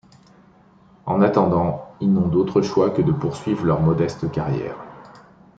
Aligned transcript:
En 1.05 1.21
attendant, 1.21 1.93
ils 2.01 2.11
n'ont 2.11 2.27
d'autres 2.27 2.63
choix 2.63 2.89
que 2.89 3.03
de 3.03 3.11
poursuivre 3.11 3.67
leur 3.67 3.79
modeste 3.81 4.31
carrière. 4.31 4.77